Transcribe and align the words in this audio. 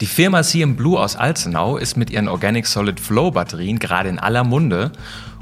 Die 0.00 0.06
Firma 0.06 0.42
CM 0.42 0.76
Blue 0.76 0.98
aus 0.98 1.14
Alzenau 1.14 1.76
ist 1.76 1.98
mit 1.98 2.08
ihren 2.08 2.28
Organic 2.28 2.66
Solid 2.66 2.98
Flow 2.98 3.32
Batterien 3.32 3.78
gerade 3.78 4.08
in 4.08 4.18
aller 4.18 4.44
Munde 4.44 4.92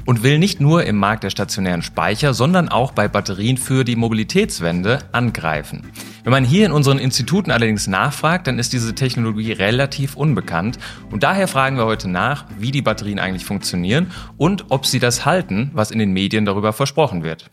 und 0.05 0.21
will 0.21 0.37
nicht 0.37 0.59
nur 0.59 0.83
im 0.83 0.97
Markt 0.97 1.23
der 1.23 1.29
stationären 1.29 1.81
Speicher, 1.81 2.33
sondern 2.33 2.67
auch 2.67 2.91
bei 2.91 3.07
Batterien 3.07 3.55
für 3.55 3.85
die 3.85 3.95
Mobilitätswende 3.95 4.99
angreifen. 5.13 5.89
Wenn 6.25 6.31
man 6.31 6.43
hier 6.43 6.65
in 6.65 6.73
unseren 6.73 6.99
Instituten 6.99 7.51
allerdings 7.51 7.87
nachfragt, 7.87 8.47
dann 8.47 8.59
ist 8.59 8.73
diese 8.73 8.93
Technologie 8.93 9.53
relativ 9.53 10.17
unbekannt 10.17 10.77
und 11.09 11.23
daher 11.23 11.47
fragen 11.47 11.77
wir 11.77 11.85
heute 11.85 12.09
nach, 12.09 12.43
wie 12.57 12.71
die 12.71 12.81
Batterien 12.81 13.19
eigentlich 13.19 13.45
funktionieren 13.45 14.11
und 14.35 14.65
ob 14.71 14.85
sie 14.85 14.99
das 14.99 15.25
halten, 15.25 15.71
was 15.73 15.89
in 15.89 15.99
den 15.99 16.11
Medien 16.11 16.43
darüber 16.43 16.73
versprochen 16.73 17.23
wird. 17.23 17.49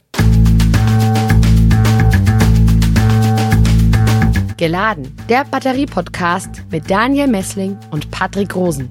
Geladen, 4.57 5.15
der 5.29 5.45
Batterie-Podcast 5.45 6.65
mit 6.71 6.91
Daniel 6.91 7.27
Messling 7.27 7.79
und 7.91 8.11
Patrick 8.11 8.57
Rosen. 8.57 8.89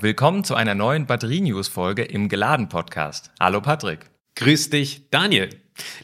Willkommen 0.00 0.44
zu 0.44 0.54
einer 0.54 0.76
neuen 0.76 1.06
Batterie-News-Folge 1.06 2.04
im 2.04 2.28
Geladen-Podcast. 2.28 3.32
Hallo 3.40 3.60
Patrick. 3.60 4.08
Grüß 4.36 4.70
dich, 4.70 5.10
Daniel. 5.10 5.48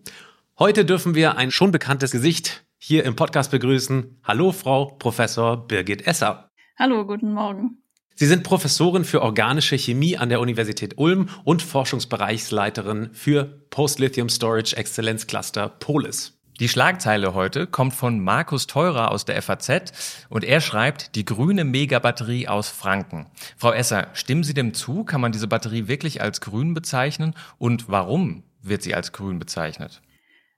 Heute 0.58 0.84
dürfen 0.84 1.14
wir 1.16 1.36
ein 1.36 1.50
schon 1.50 1.72
bekanntes 1.72 2.12
Gesicht 2.12 2.62
hier 2.86 3.04
im 3.04 3.16
Podcast 3.16 3.50
begrüßen. 3.50 4.18
Hallo, 4.24 4.52
Frau 4.52 4.84
Professor 4.98 5.56
Birgit 5.56 6.06
Esser. 6.06 6.50
Hallo, 6.78 7.06
guten 7.06 7.32
Morgen. 7.32 7.78
Sie 8.14 8.26
sind 8.26 8.42
Professorin 8.42 9.04
für 9.04 9.22
organische 9.22 9.78
Chemie 9.78 10.18
an 10.18 10.28
der 10.28 10.38
Universität 10.38 10.98
Ulm 10.98 11.30
und 11.44 11.62
Forschungsbereichsleiterin 11.62 13.08
für 13.14 13.44
Post-Lithium 13.70 14.28
Storage 14.28 14.76
Exzellenz 14.76 15.26
Cluster 15.26 15.70
Polis. 15.70 16.38
Die 16.60 16.68
Schlagzeile 16.68 17.32
heute 17.32 17.66
kommt 17.66 17.94
von 17.94 18.20
Markus 18.20 18.66
Teurer 18.66 19.10
aus 19.12 19.24
der 19.24 19.40
FAZ 19.40 20.26
und 20.28 20.44
er 20.44 20.60
schreibt 20.60 21.14
die 21.14 21.24
grüne 21.24 21.64
Megabatterie 21.64 22.48
aus 22.48 22.68
Franken. 22.68 23.28
Frau 23.56 23.72
Esser, 23.72 24.08
stimmen 24.12 24.44
Sie 24.44 24.52
dem 24.52 24.74
zu? 24.74 25.04
Kann 25.04 25.22
man 25.22 25.32
diese 25.32 25.48
Batterie 25.48 25.88
wirklich 25.88 26.20
als 26.20 26.42
grün 26.42 26.74
bezeichnen? 26.74 27.34
Und 27.56 27.88
warum 27.88 28.42
wird 28.60 28.82
sie 28.82 28.94
als 28.94 29.12
grün 29.12 29.38
bezeichnet? 29.38 30.02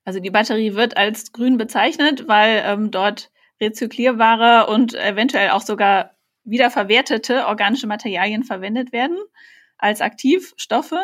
Also 0.07 0.21
die 0.21 0.31
Batterie 0.31 0.75
wird 0.75 0.97
als 0.97 1.33
grün 1.33 1.57
bezeichnet, 1.57 2.29
weil 2.29 2.63
ähm, 2.65 2.93
dort 2.93 3.33
rezyklierbare 3.61 4.71
und 4.71 4.95
eventuell 4.95 5.51
auch 5.51 5.63
sogar 5.63 6.13
wiederverwertete 6.45 7.47
organische 7.47 7.89
Materialien 7.89 8.45
verwendet 8.45 8.93
werden 8.93 9.19
als 9.79 10.01
Aktivstoffe, 10.01 10.95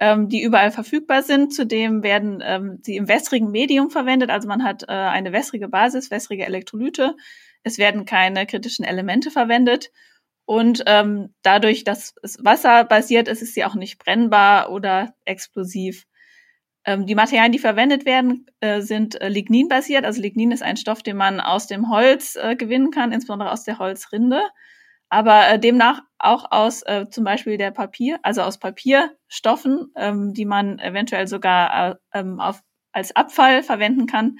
ähm, 0.00 0.28
die 0.28 0.42
überall 0.42 0.72
verfügbar 0.72 1.22
sind. 1.22 1.54
Zudem 1.54 2.02
werden 2.02 2.42
ähm, 2.44 2.80
sie 2.82 2.96
im 2.96 3.06
wässrigen 3.06 3.52
Medium 3.52 3.90
verwendet, 3.90 4.28
also 4.30 4.48
man 4.48 4.64
hat 4.64 4.82
äh, 4.82 4.92
eine 4.92 5.32
wässrige 5.32 5.68
Basis, 5.68 6.10
wässrige 6.10 6.44
Elektrolyte. 6.44 7.14
Es 7.62 7.78
werden 7.78 8.06
keine 8.06 8.44
kritischen 8.44 8.84
Elemente 8.84 9.30
verwendet. 9.30 9.92
Und 10.46 10.82
ähm, 10.86 11.32
dadurch, 11.42 11.84
dass 11.84 12.16
es 12.24 12.44
wasserbasiert 12.44 13.28
ist, 13.28 13.40
ist 13.40 13.54
sie 13.54 13.64
auch 13.64 13.76
nicht 13.76 13.98
brennbar 13.98 14.72
oder 14.72 15.14
explosiv. 15.24 16.06
Ähm, 16.84 17.06
die 17.06 17.14
Materialien, 17.14 17.52
die 17.52 17.58
verwendet 17.58 18.04
werden, 18.06 18.46
äh, 18.60 18.80
sind 18.80 19.20
äh, 19.20 19.28
ligninbasiert. 19.28 20.04
Also 20.04 20.20
Lignin 20.20 20.50
ist 20.50 20.62
ein 20.62 20.76
Stoff, 20.76 21.02
den 21.02 21.16
man 21.16 21.40
aus 21.40 21.66
dem 21.66 21.90
Holz 21.90 22.36
äh, 22.36 22.56
gewinnen 22.56 22.90
kann, 22.90 23.12
insbesondere 23.12 23.52
aus 23.52 23.64
der 23.64 23.78
Holzrinde. 23.78 24.42
Aber 25.08 25.58
demnach 25.58 26.00
auch 26.18 26.50
aus 26.50 26.82
zum 27.10 27.24
Beispiel 27.24 27.58
der 27.58 27.70
Papier, 27.70 28.18
also 28.22 28.40
aus 28.40 28.58
Papierstoffen, 28.58 29.92
ähm, 29.94 30.32
die 30.32 30.46
man 30.46 30.78
eventuell 30.78 31.28
sogar 31.28 31.90
äh, 31.90 31.94
ähm, 32.14 32.40
auf, 32.40 32.62
als 32.92 33.14
Abfall 33.14 33.62
verwenden 33.62 34.06
kann. 34.06 34.38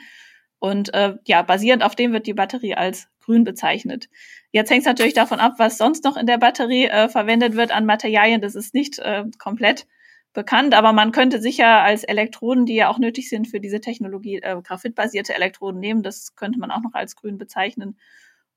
Und 0.58 0.92
ja, 1.26 1.42
basierend 1.42 1.82
auf 1.82 1.96
dem 1.96 2.12
wird 2.12 2.26
die 2.28 2.34
Batterie 2.34 2.76
als 2.76 3.08
grün 3.20 3.42
bezeichnet. 3.42 4.08
Jetzt 4.52 4.70
hängt 4.70 4.82
es 4.82 4.86
natürlich 4.86 5.12
davon 5.12 5.40
ab, 5.40 5.54
was 5.58 5.76
sonst 5.76 6.04
noch 6.04 6.16
in 6.16 6.26
der 6.26 6.38
Batterie 6.38 6.88
verwendet 7.08 7.56
wird 7.56 7.72
an 7.72 7.84
Materialien. 7.84 8.40
Das 8.40 8.54
ist 8.54 8.72
nicht 8.72 9.02
komplett 9.40 9.88
bekannt, 10.32 10.74
aber 10.74 10.92
man 10.92 11.12
könnte 11.12 11.40
sicher 11.40 11.82
als 11.82 12.04
Elektroden, 12.04 12.66
die 12.66 12.74
ja 12.74 12.88
auch 12.88 12.98
nötig 12.98 13.28
sind 13.28 13.48
für 13.48 13.60
diese 13.60 13.80
Technologie, 13.80 14.38
äh, 14.42 14.60
graphitbasierte 14.62 15.34
Elektroden 15.34 15.80
nehmen. 15.80 16.02
Das 16.02 16.34
könnte 16.36 16.58
man 16.58 16.70
auch 16.70 16.82
noch 16.82 16.94
als 16.94 17.16
grün 17.16 17.38
bezeichnen. 17.38 17.98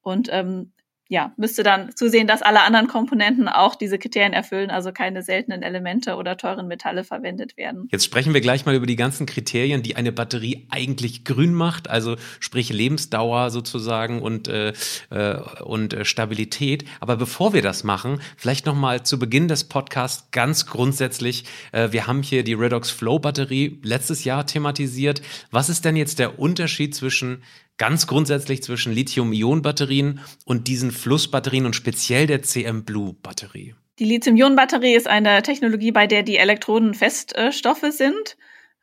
Und 0.01 0.29
ähm, 0.31 0.71
ja, 1.07 1.33
müsste 1.37 1.61
dann 1.61 1.95
zusehen, 1.95 2.25
dass 2.25 2.41
alle 2.41 2.63
anderen 2.63 2.87
Komponenten 2.87 3.47
auch 3.47 3.75
diese 3.75 3.99
Kriterien 3.99 4.33
erfüllen, 4.33 4.71
also 4.71 4.91
keine 4.91 5.21
seltenen 5.21 5.61
Elemente 5.61 6.15
oder 6.15 6.35
teuren 6.35 6.67
Metalle 6.67 7.03
verwendet 7.03 7.57
werden. 7.57 7.87
Jetzt 7.91 8.05
sprechen 8.05 8.33
wir 8.33 8.41
gleich 8.41 8.65
mal 8.65 8.73
über 8.73 8.87
die 8.87 8.95
ganzen 8.95 9.27
Kriterien, 9.27 9.83
die 9.83 9.95
eine 9.95 10.11
Batterie 10.11 10.65
eigentlich 10.71 11.23
grün 11.23 11.53
macht, 11.53 11.89
also 11.91 12.15
sprich 12.39 12.73
Lebensdauer 12.73 13.51
sozusagen 13.51 14.21
und, 14.21 14.47
äh, 14.47 14.73
äh 15.11 15.35
und 15.63 15.93
äh, 15.93 16.05
Stabilität. 16.05 16.85
Aber 16.99 17.17
bevor 17.17 17.53
wir 17.53 17.61
das 17.61 17.83
machen, 17.83 18.19
vielleicht 18.35 18.65
nochmal 18.65 19.03
zu 19.03 19.19
Beginn 19.19 19.47
des 19.47 19.65
Podcasts 19.65 20.31
ganz 20.31 20.65
grundsätzlich, 20.65 21.45
äh, 21.71 21.91
wir 21.91 22.07
haben 22.07 22.23
hier 22.23 22.43
die 22.43 22.53
Redox 22.53 22.89
Flow 22.89 23.19
Batterie 23.19 23.79
letztes 23.83 24.23
Jahr 24.23 24.47
thematisiert. 24.47 25.21
Was 25.51 25.69
ist 25.69 25.85
denn 25.85 25.95
jetzt 25.95 26.17
der 26.17 26.39
Unterschied 26.39 26.95
zwischen 26.95 27.43
ganz 27.77 28.07
grundsätzlich 28.07 28.63
zwischen 28.63 28.93
Lithium-Ionen-Batterien 28.93 30.19
und 30.45 30.67
diesen 30.67 30.91
Flussbatterien 30.91 31.65
und 31.65 31.75
speziell 31.75 32.27
der 32.27 32.41
CM 32.41 32.85
Blue 32.85 33.13
Batterie? 33.13 33.75
Die 33.99 34.05
Lithium-Ionen-Batterie 34.05 34.95
ist 34.95 35.07
eine 35.07 35.41
Technologie, 35.41 35.91
bei 35.91 36.07
der 36.07 36.23
die 36.23 36.37
Elektroden 36.37 36.93
Feststoffe 36.93 37.85
sind. 37.91 38.37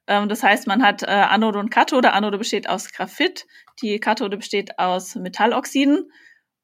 Ähm, 0.07 0.29
das 0.29 0.43
heißt, 0.43 0.67
man 0.67 0.83
hat 0.83 1.03
äh, 1.03 1.07
Anode 1.07 1.59
und 1.59 1.71
Kathode. 1.71 2.13
Anode 2.13 2.39
besteht 2.39 2.69
aus 2.69 2.91
Graphit, 2.93 3.47
die 3.83 3.99
Kathode 3.99 4.37
besteht 4.37 4.79
aus 4.79 5.15
Metalloxiden. 5.15 6.11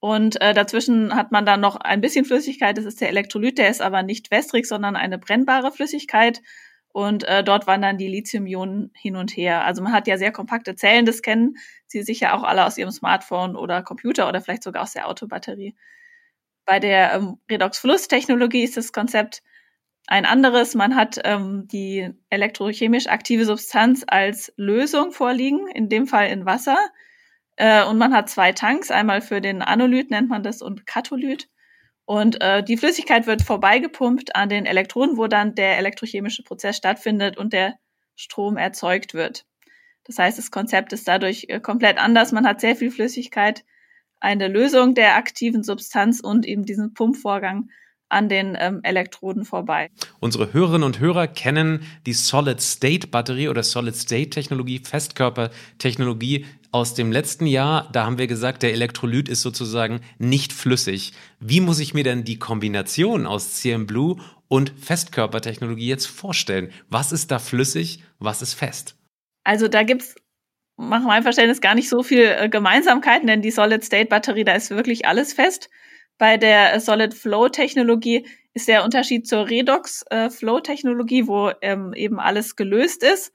Und 0.00 0.40
äh, 0.40 0.54
dazwischen 0.54 1.14
hat 1.14 1.32
man 1.32 1.44
dann 1.44 1.60
noch 1.60 1.76
ein 1.76 2.00
bisschen 2.00 2.24
Flüssigkeit, 2.24 2.78
das 2.78 2.84
ist 2.84 3.00
der 3.00 3.08
Elektrolyt, 3.08 3.58
der 3.58 3.68
ist 3.68 3.82
aber 3.82 4.02
nicht 4.02 4.30
wässrig, 4.30 4.66
sondern 4.66 4.94
eine 4.94 5.18
brennbare 5.18 5.72
Flüssigkeit. 5.72 6.40
Und 6.98 7.22
äh, 7.28 7.44
dort 7.44 7.68
wandern 7.68 7.96
die 7.96 8.08
Lithium-Ionen 8.08 8.90
hin 8.92 9.14
und 9.14 9.30
her. 9.30 9.64
Also 9.64 9.82
man 9.82 9.92
hat 9.92 10.08
ja 10.08 10.18
sehr 10.18 10.32
kompakte 10.32 10.74
Zellen, 10.74 11.06
das 11.06 11.22
kennen 11.22 11.54
Sie 11.86 12.02
sicher 12.02 12.34
auch 12.34 12.42
alle 12.42 12.66
aus 12.66 12.76
Ihrem 12.76 12.90
Smartphone 12.90 13.54
oder 13.54 13.84
Computer 13.84 14.28
oder 14.28 14.40
vielleicht 14.40 14.64
sogar 14.64 14.82
aus 14.82 14.94
der 14.94 15.06
Autobatterie. 15.06 15.76
Bei 16.64 16.80
der 16.80 17.12
ähm, 17.12 17.36
Redox-Fluss-Technologie 17.48 18.64
ist 18.64 18.76
das 18.76 18.92
Konzept 18.92 19.44
ein 20.08 20.26
anderes. 20.26 20.74
Man 20.74 20.96
hat 20.96 21.20
ähm, 21.22 21.68
die 21.68 22.10
elektrochemisch 22.30 23.06
aktive 23.06 23.44
Substanz 23.44 24.02
als 24.04 24.52
Lösung 24.56 25.12
vorliegen, 25.12 25.68
in 25.68 25.88
dem 25.88 26.08
Fall 26.08 26.26
in 26.30 26.46
Wasser. 26.46 26.78
Äh, 27.54 27.84
und 27.84 27.98
man 27.98 28.12
hat 28.12 28.28
zwei 28.28 28.50
Tanks, 28.50 28.90
einmal 28.90 29.20
für 29.20 29.40
den 29.40 29.62
Anolyt 29.62 30.10
nennt 30.10 30.28
man 30.28 30.42
das 30.42 30.62
und 30.62 30.84
Katholyt. 30.84 31.48
Und 32.08 32.40
äh, 32.40 32.64
die 32.64 32.78
Flüssigkeit 32.78 33.26
wird 33.26 33.42
vorbeigepumpt 33.42 34.34
an 34.34 34.48
den 34.48 34.64
Elektroden, 34.64 35.18
wo 35.18 35.26
dann 35.26 35.54
der 35.54 35.76
elektrochemische 35.76 36.42
Prozess 36.42 36.78
stattfindet 36.78 37.36
und 37.36 37.52
der 37.52 37.74
Strom 38.16 38.56
erzeugt 38.56 39.12
wird. 39.12 39.44
Das 40.04 40.18
heißt, 40.18 40.38
das 40.38 40.50
Konzept 40.50 40.94
ist 40.94 41.06
dadurch 41.06 41.44
äh, 41.48 41.60
komplett 41.60 41.98
anders. 41.98 42.32
Man 42.32 42.46
hat 42.46 42.62
sehr 42.62 42.76
viel 42.76 42.90
Flüssigkeit, 42.90 43.62
eine 44.20 44.48
Lösung 44.48 44.94
der 44.94 45.16
aktiven 45.16 45.62
Substanz 45.62 46.20
und 46.20 46.46
eben 46.46 46.64
diesen 46.64 46.94
Pumpvorgang 46.94 47.68
an 48.08 48.30
den 48.30 48.56
ähm, 48.58 48.80
Elektroden 48.84 49.44
vorbei. 49.44 49.90
Unsere 50.18 50.54
Hörerinnen 50.54 50.84
und 50.84 51.00
Hörer 51.00 51.26
kennen 51.26 51.82
die 52.06 52.14
Solid-State-Batterie 52.14 53.48
oder 53.48 53.62
Solid-State-Technologie, 53.62 54.78
Festkörpertechnologie 54.78 56.46
aus 56.70 56.94
dem 56.94 57.12
letzten 57.12 57.46
Jahr. 57.46 57.88
Da 57.92 58.04
haben 58.04 58.18
wir 58.18 58.26
gesagt, 58.26 58.62
der 58.62 58.72
Elektrolyt 58.72 59.28
ist 59.28 59.42
sozusagen 59.42 60.00
nicht 60.18 60.52
flüssig. 60.52 61.12
Wie 61.40 61.60
muss 61.60 61.80
ich 61.80 61.94
mir 61.94 62.04
denn 62.04 62.24
die 62.24 62.38
Kombination 62.38 63.26
aus 63.26 63.54
CM 63.54 63.86
Blue 63.86 64.16
und 64.48 64.72
Festkörpertechnologie 64.78 65.88
jetzt 65.88 66.06
vorstellen? 66.06 66.72
Was 66.88 67.12
ist 67.12 67.30
da 67.30 67.38
flüssig, 67.38 68.02
was 68.18 68.42
ist 68.42 68.54
fest? 68.54 68.96
Also 69.44 69.68
da 69.68 69.82
gibt's 69.82 70.14
nach 70.76 71.02
meinem 71.02 71.22
Verständnis 71.22 71.60
gar 71.60 71.74
nicht 71.74 71.88
so 71.88 72.02
viel 72.02 72.22
äh, 72.22 72.48
Gemeinsamkeiten, 72.48 73.26
denn 73.26 73.42
die 73.42 73.50
Solid-State-Batterie, 73.50 74.44
da 74.44 74.52
ist 74.52 74.70
wirklich 74.70 75.06
alles 75.06 75.32
fest. 75.32 75.70
Bei 76.18 76.36
der 76.36 76.80
Solid 76.80 77.14
Flow 77.14 77.48
Technologie 77.48 78.26
ist 78.54 78.68
der 78.68 78.84
Unterschied 78.84 79.26
zur 79.26 79.48
Redox 79.48 80.04
äh, 80.10 80.30
Flow 80.30 80.60
Technologie, 80.60 81.26
wo 81.26 81.50
ähm, 81.62 81.92
eben 81.94 82.20
alles 82.20 82.56
gelöst 82.56 83.02
ist, 83.02 83.32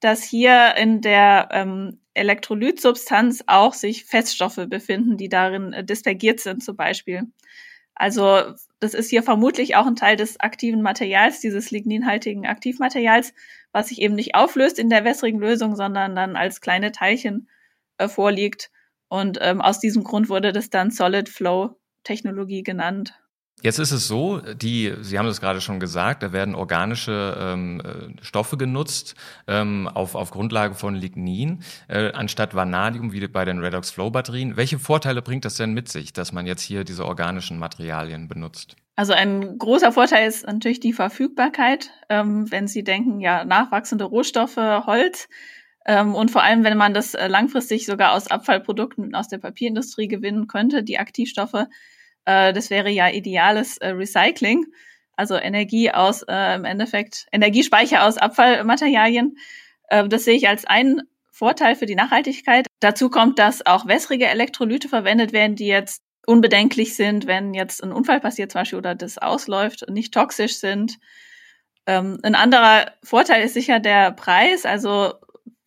dass 0.00 0.22
hier 0.22 0.74
in 0.76 1.00
der 1.00 1.48
ähm, 1.52 2.00
Elektrolytsubstanz 2.14 3.44
auch 3.46 3.74
sich 3.74 4.04
Feststoffe 4.04 4.60
befinden, 4.68 5.16
die 5.16 5.28
darin 5.28 5.72
äh, 5.72 5.84
dispergiert 5.84 6.40
sind 6.40 6.62
zum 6.62 6.76
Beispiel. 6.76 7.24
Also 7.94 8.54
das 8.80 8.94
ist 8.94 9.10
hier 9.10 9.22
vermutlich 9.22 9.76
auch 9.76 9.86
ein 9.86 9.96
Teil 9.96 10.16
des 10.16 10.40
aktiven 10.40 10.82
Materials, 10.82 11.40
dieses 11.40 11.70
ligninhaltigen 11.70 12.46
Aktivmaterials, 12.46 13.34
was 13.72 13.88
sich 13.88 14.00
eben 14.00 14.14
nicht 14.14 14.34
auflöst 14.34 14.78
in 14.78 14.90
der 14.90 15.04
wässrigen 15.04 15.40
Lösung, 15.40 15.76
sondern 15.76 16.16
dann 16.16 16.36
als 16.36 16.60
kleine 16.60 16.92
Teilchen 16.92 17.48
äh, 17.98 18.08
vorliegt. 18.08 18.70
Und 19.08 19.38
ähm, 19.40 19.60
aus 19.60 19.78
diesem 19.78 20.02
Grund 20.02 20.28
wurde 20.28 20.52
das 20.52 20.70
dann 20.70 20.90
Solid 20.90 21.28
Flow 21.28 21.76
Technologie 22.02 22.62
genannt. 22.62 23.14
Jetzt 23.64 23.78
ist 23.78 23.92
es 23.92 24.06
so, 24.06 24.40
die, 24.40 24.92
Sie 25.00 25.18
haben 25.18 25.24
es 25.24 25.40
gerade 25.40 25.62
schon 25.62 25.80
gesagt, 25.80 26.22
da 26.22 26.34
werden 26.34 26.54
organische 26.54 27.34
ähm, 27.40 27.80
äh, 27.80 28.22
Stoffe 28.22 28.58
genutzt 28.58 29.14
ähm, 29.46 29.88
auf, 29.88 30.14
auf 30.14 30.30
Grundlage 30.30 30.74
von 30.74 30.94
Lignin 30.94 31.62
äh, 31.88 32.12
anstatt 32.12 32.54
Vanadium 32.54 33.14
wie 33.14 33.26
bei 33.26 33.46
den 33.46 33.60
Redox 33.60 33.90
Flow 33.90 34.10
Batterien. 34.10 34.58
Welche 34.58 34.78
Vorteile 34.78 35.22
bringt 35.22 35.46
das 35.46 35.54
denn 35.54 35.72
mit 35.72 35.88
sich, 35.88 36.12
dass 36.12 36.30
man 36.30 36.44
jetzt 36.46 36.60
hier 36.60 36.84
diese 36.84 37.06
organischen 37.06 37.58
Materialien 37.58 38.28
benutzt? 38.28 38.76
Also 38.96 39.14
ein 39.14 39.56
großer 39.56 39.92
Vorteil 39.92 40.28
ist 40.28 40.46
natürlich 40.46 40.80
die 40.80 40.92
Verfügbarkeit, 40.92 41.90
ähm, 42.10 42.52
wenn 42.52 42.68
Sie 42.68 42.84
denken, 42.84 43.20
ja, 43.20 43.46
nachwachsende 43.46 44.04
Rohstoffe, 44.04 44.58
Holz. 44.58 45.26
Ähm, 45.86 46.14
und 46.14 46.30
vor 46.30 46.42
allem, 46.42 46.64
wenn 46.64 46.76
man 46.76 46.92
das 46.92 47.14
äh, 47.14 47.28
langfristig 47.28 47.86
sogar 47.86 48.12
aus 48.12 48.30
Abfallprodukten 48.30 49.14
aus 49.14 49.28
der 49.28 49.38
Papierindustrie 49.38 50.08
gewinnen 50.08 50.48
könnte, 50.48 50.82
die 50.82 50.98
Aktivstoffe, 50.98 51.64
äh, 52.24 52.52
das 52.52 52.70
wäre 52.70 52.90
ja 52.90 53.08
ideales 53.08 53.78
äh, 53.78 53.88
Recycling, 53.88 54.64
also 55.16 55.36
Energie 55.36 55.90
aus 55.90 56.22
äh, 56.22 56.54
im 56.54 56.64
Endeffekt 56.64 57.26
Energiespeicher 57.32 58.04
aus 58.04 58.18
Abfallmaterialien. 58.18 59.36
Äh, 59.88 60.08
das 60.08 60.24
sehe 60.24 60.36
ich 60.36 60.48
als 60.48 60.64
einen 60.64 61.02
Vorteil 61.30 61.74
für 61.74 61.86
die 61.86 61.96
Nachhaltigkeit. 61.96 62.66
Dazu 62.80 63.10
kommt, 63.10 63.38
dass 63.38 63.66
auch 63.66 63.86
wässrige 63.86 64.26
Elektrolyte 64.26 64.88
verwendet 64.88 65.32
werden, 65.32 65.56
die 65.56 65.66
jetzt 65.66 66.02
unbedenklich 66.26 66.94
sind, 66.94 67.26
wenn 67.26 67.54
jetzt 67.54 67.82
ein 67.82 67.92
Unfall 67.92 68.20
passiert 68.20 68.52
zum 68.52 68.60
Beispiel 68.60 68.78
oder 68.78 68.94
das 68.94 69.18
ausläuft 69.18 69.82
und 69.82 69.94
nicht 69.94 70.14
toxisch 70.14 70.56
sind. 70.56 70.98
Ähm, 71.86 72.18
ein 72.22 72.34
anderer 72.34 72.92
Vorteil 73.02 73.42
ist 73.42 73.54
sicher 73.54 73.80
der 73.80 74.12
Preis. 74.12 74.64
Also 74.64 75.14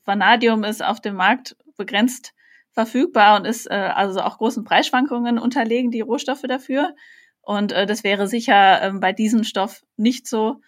Vanadium 0.05 0.63
ist 0.63 0.83
auf 0.83 0.99
dem 0.99 1.15
Markt 1.15 1.55
begrenzt 1.77 2.33
verfügbar 2.77 3.39
und 3.39 3.47
ist 3.47 3.65
äh, 3.71 3.73
also 3.73 4.21
auch 4.21 4.37
großen 4.37 4.63
Preisschwankungen 4.63 5.39
unterlegen, 5.39 5.89
die 5.89 6.01
Rohstoffe 6.01 6.43
dafür. 6.47 6.93
Und 7.41 7.71
äh, 7.71 7.87
das 7.87 8.03
wäre 8.03 8.27
sicher 8.27 8.83
ähm, 8.83 8.99
bei 8.99 9.13
diesem 9.13 9.43
Stoff 9.43 9.83
nicht 9.95 10.27
so. 10.27 10.61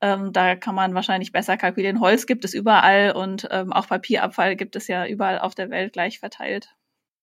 Ähm, 0.00 0.32
da 0.32 0.56
kann 0.56 0.74
man 0.74 0.94
wahrscheinlich 0.94 1.32
besser 1.32 1.58
kalkulieren. 1.58 2.00
Holz 2.00 2.26
gibt 2.26 2.46
es 2.46 2.54
überall 2.54 3.12
und 3.12 3.46
ähm, 3.50 3.74
auch 3.74 3.88
Papierabfall 3.88 4.56
gibt 4.56 4.74
es 4.74 4.88
ja 4.88 5.06
überall 5.06 5.38
auf 5.38 5.54
der 5.54 5.68
Welt 5.68 5.92
gleich 5.92 6.18
verteilt. 6.18 6.74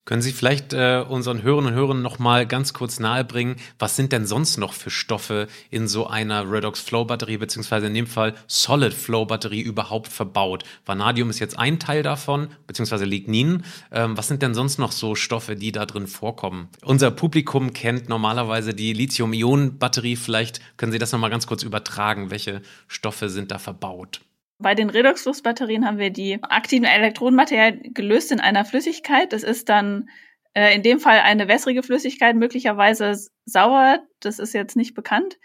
Können 0.08 0.22
Sie 0.22 0.32
vielleicht 0.32 0.72
äh, 0.72 1.04
unseren 1.06 1.44
Hörerinnen 1.44 1.74
und 1.74 1.78
Hörern 1.78 2.02
noch 2.02 2.18
mal 2.18 2.48
ganz 2.48 2.72
kurz 2.72 2.98
nahebringen, 2.98 3.58
was 3.78 3.98
sind 3.98 4.14
denn 4.14 4.26
sonst 4.26 4.58
noch 4.58 4.72
für 4.72 4.90
Stoffe 4.90 5.50
in 5.70 5.90
so 5.90 6.08
einer 6.08 6.50
Redox 6.50 6.80
Flow 6.80 7.04
Batterie 7.04 7.36
beziehungsweise 7.36 7.88
in 7.88 7.94
dem 7.94 8.08
Fall 8.08 8.34
Solid 8.48 8.94
Flow 8.94 9.26
Batterie 9.26 9.60
überhaupt 9.60 10.08
verbaut? 10.08 10.64
Vanadium 10.86 11.30
ist 11.30 11.40
jetzt 11.40 11.60
ein 11.60 11.78
Teil 11.78 12.04
davon, 12.04 12.48
beziehungsweise 12.68 13.04
Lignin. 13.04 13.66
Ähm, 13.92 14.18
was 14.18 14.30
sind 14.30 14.42
denn 14.42 14.54
sonst 14.54 14.80
noch 14.80 14.94
so 14.94 15.14
Stoffe, 15.14 15.58
die 15.58 15.74
da 15.74 15.86
drin 15.86 16.08
vorkommen? 16.08 16.70
Unser 16.86 17.12
Publikum 17.12 17.74
kennt 17.74 18.08
normalerweise 18.08 18.74
die 18.74 18.94
Lithium-Ionen-Batterie. 18.94 20.16
Vielleicht 20.16 20.62
können 20.78 20.94
Sie 20.94 21.00
das 21.00 21.12
noch 21.12 21.20
mal 21.20 21.28
ganz 21.28 21.48
kurz 21.48 21.64
übertragen. 21.64 22.32
Welche 22.32 22.62
Stoffe 22.88 23.28
sind 23.28 23.52
da 23.52 23.60
verbaut? 23.60 24.22
Bei 24.60 24.74
den 24.74 24.90
Redoxflussbatterien 24.90 25.86
haben 25.86 26.00
wir 26.00 26.10
die 26.10 26.42
aktiven 26.42 26.86
Elektronenmaterialien 26.86 27.94
gelöst 27.94 28.32
in 28.32 28.40
einer 28.40 28.66
Flüssigkeit. 28.66 29.32
Das 29.32 29.44
ist 29.44 29.70
dann 29.70 30.10
äh, 30.54 30.74
in 30.74 30.82
dem 30.82 31.00
Fall 31.00 31.20
eine 31.20 31.48
wässrige 31.48 31.84
Flüssigkeit, 31.84 32.36
möglicherweise 32.36 33.16
sauer. 33.46 34.00
Das 34.20 34.40
ist 34.40 34.54
jetzt 34.54 34.76
nicht 34.76 34.96
bekannt. 34.96 35.38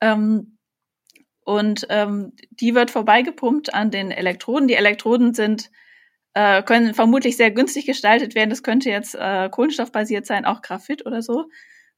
Ähm, 0.00 0.58
und 1.44 1.86
ähm, 1.88 2.32
die 2.50 2.74
wird 2.74 2.90
vorbeigepumpt 2.90 3.72
an 3.72 3.90
den 3.90 4.10
Elektroden. 4.10 4.68
Die 4.68 4.74
Elektroden 4.74 5.32
sind 5.34 5.70
äh, 6.34 6.62
können 6.62 6.94
vermutlich 6.94 7.36
sehr 7.36 7.50
günstig 7.50 7.86
gestaltet 7.86 8.34
werden. 8.34 8.50
Das 8.50 8.62
könnte 8.62 8.90
jetzt 8.90 9.14
äh, 9.14 9.48
kohlenstoffbasiert 9.48 10.26
sein, 10.26 10.44
auch 10.44 10.62
Graphit 10.62 11.06
oder 11.06 11.22
so. 11.22 11.46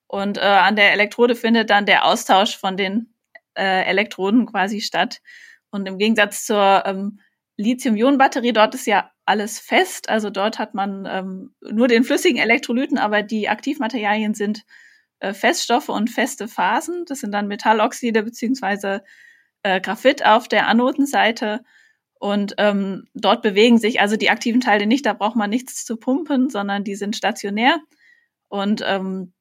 Und 0.07 0.39
äh, 0.39 0.41
an 0.41 0.77
der 0.77 0.93
Elektrode 0.93 1.35
findet 1.35 1.71
dann 1.71 1.87
der 1.87 2.05
Austausch 2.05 2.57
von 2.57 2.77
den 2.77 3.15
äh, 3.55 3.85
Elektroden 3.85 4.47
quasi 4.47 4.81
statt. 4.81 5.21
Und 5.71 5.87
im 5.87 5.99
Gegensatz 5.99 6.45
zur 6.45 6.83
ähm, 6.87 7.21
Lithium-Ionen-Batterie, 7.57 8.53
dort 8.53 8.75
ist 8.75 8.87
ja 8.87 9.11
alles 9.25 9.59
fest. 9.59 10.09
Also 10.09 10.31
dort 10.31 10.59
hat 10.59 10.75
man 10.75 11.07
ähm, 11.07 11.55
nur 11.61 11.89
den 11.89 12.05
flüssigen 12.05 12.39
Elektrolyten, 12.39 12.99
aber 12.99 13.23
die 13.23 13.49
Aktivmaterialien 13.49 14.35
sind 14.35 14.65
äh, 15.21 15.35
Feststoffe 15.35 15.89
und 15.89 16.11
feste 16.11 16.49
Phasen. 16.49 17.05
Das 17.07 17.21
sind 17.21 17.33
dann 17.33 17.47
Metalloxide 17.47 18.23
beziehungsweise 18.23 19.03
äh, 19.63 19.81
Graphit 19.81 20.25
auf 20.25 20.49
der 20.49 20.67
Anodenseite. 20.67 21.63
Und 22.19 22.55
ähm, 22.59 23.07
dort 23.15 23.43
bewegen 23.43 23.79
sich 23.79 24.01
also 24.01 24.17
die 24.17 24.31
aktiven 24.31 24.61
Teile 24.61 24.87
nicht, 24.87 25.07
da 25.07 25.15
braucht 25.15 25.37
man 25.37 25.49
nichts 25.49 25.87
zu 25.87 25.97
pumpen, 25.97 26.51
sondern 26.51 26.85
die 26.85 26.95
sind 26.95 27.17
stationär. 27.17 27.79
Und 28.49 28.83
ähm, 28.85 29.33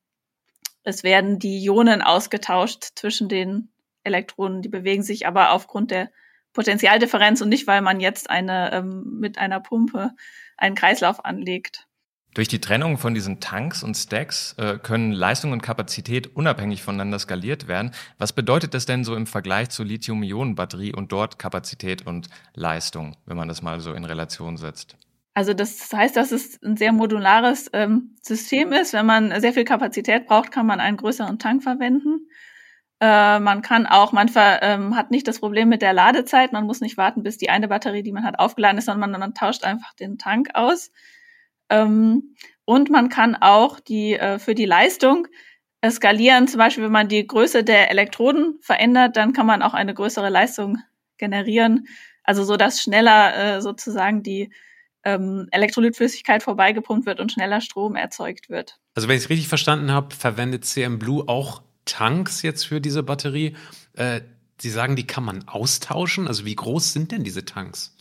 es 0.83 1.03
werden 1.03 1.39
die 1.39 1.63
Ionen 1.65 2.01
ausgetauscht 2.01 2.91
zwischen 2.95 3.27
den 3.27 3.69
Elektronen, 4.09 4.61
die 4.61 4.69
bewegen 4.69 5.03
sich 5.03 5.27
aber 5.27 5.51
aufgrund 5.51 5.91
der 5.91 6.09
Potentialdifferenz 6.53 7.41
und 7.41 7.49
nicht, 7.49 7.67
weil 7.67 7.81
man 7.81 7.99
jetzt 7.99 8.29
eine 8.29 8.71
ähm, 8.73 9.19
mit 9.19 9.37
einer 9.37 9.59
Pumpe 9.59 10.11
einen 10.57 10.75
Kreislauf 10.75 11.23
anlegt. 11.23 11.87
Durch 12.35 12.47
die 12.47 12.61
Trennung 12.61 12.97
von 12.97 13.15
diesen 13.15 13.39
Tanks 13.39 13.81
und 13.81 13.95
Stacks 13.95 14.53
äh, 14.57 14.77
können 14.77 15.11
Leistung 15.11 15.51
und 15.51 15.63
Kapazität 15.63 16.35
unabhängig 16.35 16.83
voneinander 16.83 17.17
skaliert 17.17 17.67
werden. 17.67 17.91
Was 18.19 18.33
bedeutet 18.33 18.75
das 18.75 18.85
denn 18.85 19.03
so 19.03 19.15
im 19.15 19.25
Vergleich 19.25 19.69
zur 19.69 19.85
Lithium-Ionen-Batterie 19.85 20.93
und 20.93 21.11
dort 21.11 21.39
Kapazität 21.39 22.05
und 22.05 22.29
Leistung, 22.53 23.15
wenn 23.25 23.35
man 23.35 23.47
das 23.47 23.63
mal 23.63 23.79
so 23.79 23.93
in 23.93 24.05
Relation 24.05 24.57
setzt? 24.57 24.95
Also 25.33 25.53
das 25.53 25.91
heißt, 25.91 26.15
dass 26.17 26.31
es 26.31 26.61
ein 26.61 26.77
sehr 26.77 26.91
modulares 26.91 27.69
ähm, 27.73 28.15
System 28.21 28.73
ist. 28.73 28.93
Wenn 28.93 29.05
man 29.05 29.39
sehr 29.41 29.53
viel 29.53 29.63
Kapazität 29.63 30.27
braucht, 30.27 30.51
kann 30.51 30.65
man 30.65 30.79
einen 30.79 30.97
größeren 30.97 31.39
Tank 31.39 31.63
verwenden. 31.63 32.27
Äh, 33.01 33.39
man 33.39 33.61
kann 33.61 33.85
auch, 33.85 34.11
man 34.11 34.27
ver, 34.27 34.61
ähm, 34.61 34.95
hat 34.95 35.11
nicht 35.11 35.27
das 35.27 35.39
Problem 35.39 35.69
mit 35.69 35.81
der 35.81 35.93
Ladezeit. 35.93 36.51
Man 36.51 36.65
muss 36.65 36.81
nicht 36.81 36.97
warten, 36.97 37.23
bis 37.23 37.37
die 37.37 37.49
eine 37.49 37.67
Batterie, 37.67 38.03
die 38.03 38.11
man 38.11 38.25
hat, 38.25 38.39
aufgeladen 38.39 38.77
ist, 38.77 38.85
sondern 38.85 39.11
man, 39.11 39.19
man 39.19 39.33
tauscht 39.33 39.63
einfach 39.63 39.93
den 39.93 40.17
Tank 40.17 40.49
aus. 40.53 40.91
Ähm, 41.69 42.35
und 42.65 42.89
man 42.89 43.09
kann 43.09 43.35
auch 43.35 43.79
die 43.79 44.13
äh, 44.13 44.37
für 44.37 44.53
die 44.53 44.65
Leistung 44.65 45.27
skalieren. 45.87 46.47
Zum 46.47 46.57
Beispiel, 46.57 46.83
wenn 46.83 46.91
man 46.91 47.07
die 47.07 47.25
Größe 47.25 47.63
der 47.63 47.89
Elektroden 47.89 48.59
verändert, 48.61 49.15
dann 49.15 49.33
kann 49.33 49.45
man 49.45 49.61
auch 49.61 49.73
eine 49.73 49.93
größere 49.93 50.29
Leistung 50.29 50.77
generieren. 51.17 51.87
Also 52.23 52.43
so, 52.43 52.57
dass 52.57 52.81
schneller 52.81 53.57
äh, 53.57 53.61
sozusagen 53.61 54.23
die 54.23 54.51
ähm, 55.03 55.47
Elektrolytflüssigkeit 55.51 56.43
vorbeigepumpt 56.43 57.05
wird 57.05 57.19
und 57.19 57.31
schneller 57.31 57.61
Strom 57.61 57.95
erzeugt 57.95 58.49
wird. 58.49 58.79
Also 58.95 59.07
wenn 59.07 59.15
ich 59.15 59.23
es 59.23 59.29
richtig 59.29 59.47
verstanden 59.47 59.91
habe, 59.91 60.13
verwendet 60.13 60.65
CM 60.65 60.99
Blue 60.99 61.23
auch 61.27 61.61
Tanks 61.89 62.41
jetzt 62.41 62.65
für 62.65 62.79
diese 62.81 63.03
Batterie. 63.03 63.55
Äh, 63.93 64.21
Sie 64.61 64.69
sagen, 64.69 64.95
die 64.95 65.07
kann 65.07 65.23
man 65.23 65.47
austauschen. 65.47 66.27
Also 66.27 66.45
wie 66.45 66.55
groß 66.55 66.93
sind 66.93 67.11
denn 67.11 67.23
diese 67.23 67.45
Tanks? 67.45 67.95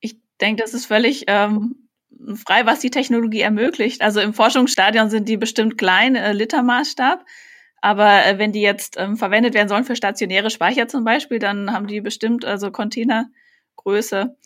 Ich 0.00 0.16
denke, 0.40 0.62
das 0.62 0.72
ist 0.72 0.86
völlig 0.86 1.24
ähm, 1.26 1.88
frei, 2.34 2.64
was 2.64 2.80
die 2.80 2.90
Technologie 2.90 3.40
ermöglicht. 3.40 4.00
Also 4.00 4.20
im 4.20 4.32
Forschungsstadion 4.32 5.10
sind 5.10 5.28
die 5.28 5.36
bestimmt 5.36 5.76
klein, 5.76 6.16
äh, 6.16 6.32
Litermaßstab. 6.32 7.24
Aber 7.80 8.24
äh, 8.24 8.38
wenn 8.38 8.52
die 8.52 8.62
jetzt 8.62 8.96
ähm, 8.98 9.16
verwendet 9.16 9.54
werden 9.54 9.68
sollen 9.68 9.84
für 9.84 9.96
stationäre 9.96 10.50
Speicher 10.50 10.88
zum 10.88 11.04
Beispiel, 11.04 11.38
dann 11.38 11.72
haben 11.72 11.86
die 11.86 12.00
bestimmt 12.00 12.44
also 12.44 12.70
Containergröße 12.70 14.36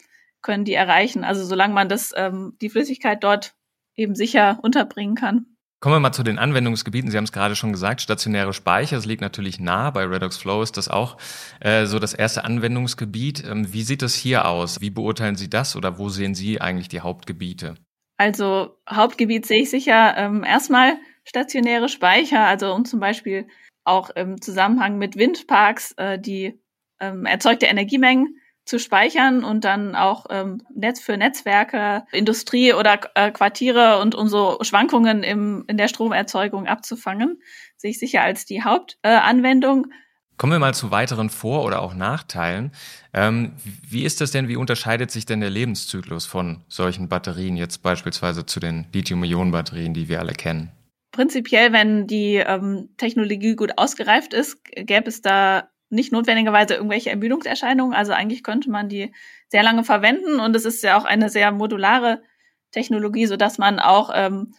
können 0.42 0.64
die 0.64 0.74
erreichen. 0.74 1.22
Also 1.22 1.44
solange 1.44 1.74
man 1.74 1.88
das 1.88 2.12
ähm, 2.16 2.56
die 2.60 2.68
Flüssigkeit 2.68 3.22
dort 3.22 3.54
eben 3.94 4.16
sicher 4.16 4.58
unterbringen 4.62 5.14
kann. 5.14 5.51
Kommen 5.82 5.96
wir 5.96 6.00
mal 6.00 6.12
zu 6.12 6.22
den 6.22 6.38
Anwendungsgebieten. 6.38 7.10
Sie 7.10 7.16
haben 7.16 7.24
es 7.24 7.32
gerade 7.32 7.56
schon 7.56 7.72
gesagt, 7.72 8.00
stationäre 8.00 8.52
Speicher, 8.52 8.94
das 8.94 9.04
liegt 9.04 9.20
natürlich 9.20 9.58
nah. 9.58 9.90
Bei 9.90 10.04
Redox 10.04 10.36
Flow 10.36 10.62
ist 10.62 10.76
das 10.76 10.86
auch 10.86 11.16
äh, 11.58 11.86
so 11.86 11.98
das 11.98 12.14
erste 12.14 12.44
Anwendungsgebiet. 12.44 13.42
Ähm, 13.44 13.72
wie 13.72 13.82
sieht 13.82 14.02
es 14.02 14.14
hier 14.14 14.46
aus? 14.46 14.80
Wie 14.80 14.90
beurteilen 14.90 15.34
Sie 15.34 15.50
das 15.50 15.74
oder 15.74 15.98
wo 15.98 16.08
sehen 16.08 16.36
Sie 16.36 16.60
eigentlich 16.60 16.86
die 16.86 17.00
Hauptgebiete? 17.00 17.74
Also 18.16 18.78
Hauptgebiet 18.88 19.44
sehe 19.44 19.62
ich 19.62 19.70
sicher 19.70 20.16
ähm, 20.16 20.44
erstmal 20.44 20.98
stationäre 21.24 21.88
Speicher, 21.88 22.46
also 22.46 22.72
um 22.72 22.84
zum 22.84 23.00
Beispiel 23.00 23.48
auch 23.82 24.10
im 24.10 24.40
Zusammenhang 24.40 24.98
mit 24.98 25.16
Windparks 25.16 25.94
äh, 25.96 26.16
die 26.16 26.60
ähm, 27.00 27.26
erzeugte 27.26 27.66
Energiemengen 27.66 28.36
zu 28.64 28.78
speichern 28.78 29.44
und 29.44 29.64
dann 29.64 29.94
auch 29.94 30.26
ähm, 30.30 30.62
Netz 30.74 31.00
für 31.00 31.16
Netzwerke, 31.16 32.04
Industrie 32.12 32.72
oder 32.72 33.00
äh, 33.14 33.30
Quartiere 33.30 33.98
und 33.98 34.14
um 34.14 34.28
so 34.28 34.58
Schwankungen 34.62 35.22
im, 35.22 35.64
in 35.66 35.76
der 35.76 35.88
Stromerzeugung 35.88 36.66
abzufangen, 36.66 37.42
sehe 37.76 37.90
ich 37.90 37.98
sicher 37.98 38.22
als 38.22 38.44
die 38.46 38.62
Hauptanwendung. 38.62 39.86
Äh, 39.86 39.94
Kommen 40.38 40.52
wir 40.52 40.58
mal 40.58 40.74
zu 40.74 40.90
weiteren 40.90 41.28
Vor- 41.28 41.64
oder 41.64 41.82
auch 41.82 41.94
Nachteilen. 41.94 42.72
Ähm, 43.12 43.52
wie 43.88 44.04
ist 44.04 44.20
das 44.20 44.30
denn, 44.30 44.48
wie 44.48 44.56
unterscheidet 44.56 45.10
sich 45.10 45.26
denn 45.26 45.40
der 45.40 45.50
Lebenszyklus 45.50 46.26
von 46.26 46.64
solchen 46.68 47.08
Batterien 47.08 47.56
jetzt 47.56 47.82
beispielsweise 47.82 48.46
zu 48.46 48.58
den 48.58 48.86
Lithium-Ionen-Batterien, 48.92 49.94
die 49.94 50.08
wir 50.08 50.20
alle 50.20 50.32
kennen? 50.32 50.72
Prinzipiell, 51.12 51.72
wenn 51.72 52.06
die 52.06 52.36
ähm, 52.36 52.88
Technologie 52.96 53.54
gut 53.54 53.76
ausgereift 53.76 54.32
ist, 54.32 54.64
gäbe 54.64 55.08
es 55.08 55.20
da 55.20 55.68
nicht 55.92 56.12
notwendigerweise 56.12 56.74
irgendwelche 56.74 57.10
Ermüdungserscheinungen. 57.10 57.94
Also 57.94 58.12
eigentlich 58.12 58.42
könnte 58.42 58.70
man 58.70 58.88
die 58.88 59.12
sehr 59.48 59.62
lange 59.62 59.84
verwenden 59.84 60.40
und 60.40 60.56
es 60.56 60.64
ist 60.64 60.82
ja 60.82 60.98
auch 60.98 61.04
eine 61.04 61.28
sehr 61.28 61.52
modulare 61.52 62.22
Technologie, 62.70 63.26
so 63.26 63.36
dass 63.36 63.58
man 63.58 63.78
auch 63.78 64.10
ähm, 64.14 64.54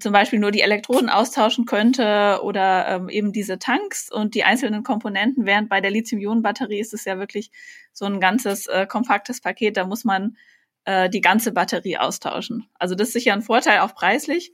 zum 0.00 0.12
Beispiel 0.12 0.40
nur 0.40 0.50
die 0.50 0.60
Elektroden 0.60 1.08
austauschen 1.08 1.64
könnte 1.64 2.40
oder 2.42 2.88
ähm, 2.88 3.08
eben 3.08 3.32
diese 3.32 3.58
Tanks 3.58 4.10
und 4.10 4.34
die 4.34 4.44
einzelnen 4.44 4.82
Komponenten, 4.82 5.46
während 5.46 5.68
bei 5.68 5.80
der 5.80 5.92
Lithium-Ionen-Batterie 5.92 6.80
ist 6.80 6.92
es 6.92 7.04
ja 7.04 7.18
wirklich 7.18 7.50
so 7.92 8.04
ein 8.04 8.20
ganzes 8.20 8.66
äh, 8.66 8.86
kompaktes 8.86 9.40
Paket, 9.40 9.76
da 9.76 9.86
muss 9.86 10.04
man 10.04 10.36
äh, 10.84 11.08
die 11.08 11.20
ganze 11.20 11.52
Batterie 11.52 11.98
austauschen. 11.98 12.68
Also 12.74 12.94
das 12.94 13.08
ist 13.08 13.14
sicher 13.14 13.32
ein 13.32 13.42
Vorteil, 13.42 13.78
auch 13.80 13.94
preislich. 13.94 14.52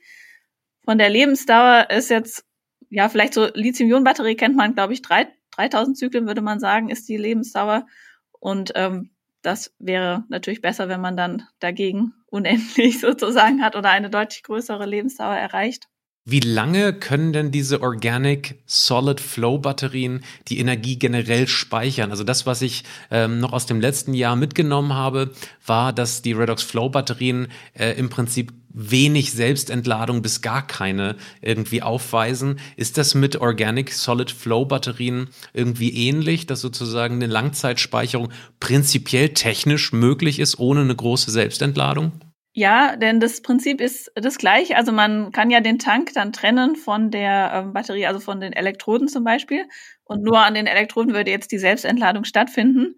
Von 0.84 0.98
der 0.98 1.08
Lebensdauer 1.08 1.88
ist 1.90 2.10
jetzt, 2.10 2.44
ja, 2.90 3.08
vielleicht 3.08 3.34
so 3.34 3.48
Lithium-Ionen-Batterie 3.52 4.36
kennt 4.36 4.56
man, 4.56 4.74
glaube 4.74 4.92
ich, 4.92 5.00
drei, 5.00 5.28
3000 5.56 5.96
Zyklen 5.96 6.26
würde 6.26 6.42
man 6.42 6.60
sagen, 6.60 6.88
ist 6.88 7.08
die 7.08 7.16
Lebensdauer. 7.16 7.86
Und 8.32 8.72
ähm, 8.74 9.10
das 9.42 9.72
wäre 9.78 10.24
natürlich 10.28 10.60
besser, 10.60 10.88
wenn 10.88 11.00
man 11.00 11.16
dann 11.16 11.44
dagegen 11.60 12.14
unendlich 12.26 13.00
sozusagen 13.00 13.62
hat 13.62 13.76
oder 13.76 13.90
eine 13.90 14.10
deutlich 14.10 14.42
größere 14.42 14.86
Lebensdauer 14.86 15.36
erreicht. 15.36 15.88
Wie 16.24 16.38
lange 16.38 16.92
können 16.92 17.32
denn 17.32 17.50
diese 17.50 17.82
Organic 17.82 18.62
Solid 18.64 19.20
Flow 19.20 19.58
Batterien 19.58 20.22
die 20.46 20.60
Energie 20.60 20.96
generell 20.96 21.48
speichern? 21.48 22.12
Also 22.12 22.22
das, 22.22 22.46
was 22.46 22.62
ich 22.62 22.84
ähm, 23.10 23.40
noch 23.40 23.52
aus 23.52 23.66
dem 23.66 23.80
letzten 23.80 24.14
Jahr 24.14 24.36
mitgenommen 24.36 24.92
habe, 24.92 25.32
war, 25.66 25.92
dass 25.92 26.22
die 26.22 26.32
Redox 26.32 26.62
Flow 26.62 26.90
Batterien 26.90 27.48
äh, 27.74 27.98
im 27.98 28.08
Prinzip 28.08 28.52
wenig 28.74 29.32
Selbstentladung 29.32 30.22
bis 30.22 30.42
gar 30.42 30.66
keine 30.66 31.16
irgendwie 31.40 31.82
aufweisen. 31.82 32.58
Ist 32.76 32.98
das 32.98 33.14
mit 33.14 33.36
Organic 33.36 33.92
Solid 33.92 34.30
Flow 34.30 34.64
Batterien 34.64 35.28
irgendwie 35.52 36.08
ähnlich, 36.08 36.46
dass 36.46 36.60
sozusagen 36.60 37.16
eine 37.16 37.26
Langzeitspeicherung 37.26 38.30
prinzipiell 38.60 39.30
technisch 39.30 39.92
möglich 39.92 40.38
ist, 40.38 40.58
ohne 40.58 40.80
eine 40.80 40.96
große 40.96 41.30
Selbstentladung? 41.30 42.12
Ja, 42.54 42.96
denn 42.96 43.18
das 43.18 43.40
Prinzip 43.40 43.80
ist 43.80 44.12
das 44.14 44.36
gleiche. 44.36 44.76
Also 44.76 44.92
man 44.92 45.32
kann 45.32 45.50
ja 45.50 45.60
den 45.60 45.78
Tank 45.78 46.12
dann 46.12 46.34
trennen 46.34 46.76
von 46.76 47.10
der 47.10 47.50
ähm, 47.54 47.72
Batterie, 47.72 48.06
also 48.06 48.20
von 48.20 48.40
den 48.40 48.52
Elektroden 48.52 49.08
zum 49.08 49.24
Beispiel. 49.24 49.64
Und 50.04 50.22
nur 50.22 50.40
an 50.40 50.52
den 50.52 50.66
Elektroden 50.66 51.14
würde 51.14 51.30
jetzt 51.30 51.50
die 51.50 51.58
Selbstentladung 51.58 52.24
stattfinden. 52.24 52.96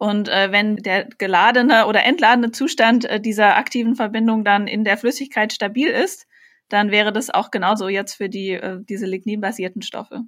Und 0.00 0.30
äh, 0.30 0.50
wenn 0.50 0.76
der 0.76 1.04
geladene 1.18 1.86
oder 1.86 2.04
entladene 2.04 2.52
Zustand 2.52 3.04
äh, 3.04 3.20
dieser 3.20 3.56
aktiven 3.56 3.96
Verbindung 3.96 4.44
dann 4.44 4.66
in 4.66 4.82
der 4.82 4.96
Flüssigkeit 4.96 5.52
stabil 5.52 5.88
ist, 5.88 6.26
dann 6.70 6.90
wäre 6.90 7.12
das 7.12 7.28
auch 7.28 7.50
genauso 7.50 7.86
jetzt 7.86 8.14
für 8.14 8.30
die, 8.30 8.52
äh, 8.52 8.78
diese 8.80 9.04
ligninbasierten 9.04 9.82
Stoffe. 9.82 10.22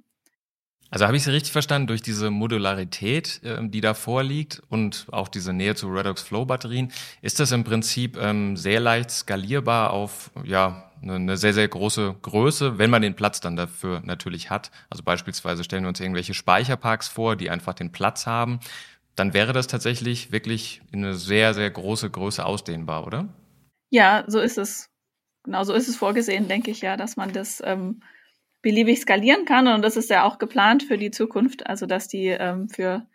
Also 0.91 1.07
habe 1.07 1.17
ich 1.17 1.23
Sie 1.23 1.31
richtig 1.31 1.53
verstanden, 1.53 1.87
durch 1.87 2.03
diese 2.03 2.29
Modularität, 2.29 3.41
ähm, 3.43 3.71
die 3.71 3.81
da 3.81 3.95
vorliegt 3.95 4.61
und 4.69 5.07
auch 5.11 5.27
diese 5.27 5.53
Nähe 5.53 5.73
zu 5.73 5.87
Redox 5.87 6.21
Flow 6.21 6.45
Batterien, 6.45 6.91
ist 7.23 7.39
das 7.39 7.51
im 7.51 7.63
Prinzip 7.63 8.15
ähm, 8.21 8.55
sehr 8.55 8.79
leicht 8.79 9.09
skalierbar 9.09 9.89
auf 9.89 10.29
ja, 10.43 10.91
eine 11.01 11.35
sehr, 11.35 11.53
sehr 11.53 11.67
große 11.67 12.15
Größe, 12.21 12.77
wenn 12.77 12.89
man 12.89 13.01
den 13.01 13.15
Platz 13.15 13.41
dann 13.41 13.55
dafür 13.55 14.01
natürlich 14.05 14.49
hat. 14.49 14.69
Also 14.91 15.03
beispielsweise 15.03 15.63
stellen 15.63 15.83
wir 15.83 15.89
uns 15.89 15.99
irgendwelche 15.99 16.35
Speicherparks 16.35 17.07
vor, 17.07 17.35
die 17.35 17.49
einfach 17.49 17.73
den 17.73 17.91
Platz 17.91 18.27
haben. 18.27 18.59
Dann 19.15 19.33
wäre 19.33 19.53
das 19.53 19.67
tatsächlich 19.67 20.31
wirklich 20.31 20.81
in 20.91 21.03
eine 21.03 21.13
sehr, 21.15 21.53
sehr 21.53 21.69
große 21.69 22.09
Größe 22.09 22.45
ausdehnbar, 22.45 23.05
oder? 23.05 23.29
Ja, 23.89 24.23
so 24.27 24.39
ist 24.39 24.57
es. 24.57 24.89
Genau, 25.43 25.63
so 25.63 25.73
ist 25.73 25.87
es 25.87 25.95
vorgesehen, 25.95 26.47
denke 26.47 26.71
ich 26.71 26.81
ja, 26.81 26.97
dass 26.97 27.17
man 27.17 27.33
das 27.33 27.61
ähm, 27.65 28.01
beliebig 28.61 28.99
skalieren 28.99 29.45
kann. 29.45 29.67
Und 29.67 29.83
das 29.83 29.97
ist 29.97 30.09
ja 30.09 30.23
auch 30.23 30.39
geplant 30.39 30.83
für 30.83 30.97
die 30.97 31.11
Zukunft, 31.11 31.67
also 31.67 31.85
dass 31.85 32.07
die 32.07 32.27
ähm, 32.27 32.69
für 32.69 33.05